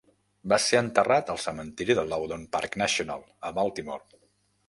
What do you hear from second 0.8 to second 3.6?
enterrat al cementeri del Loudon Park National a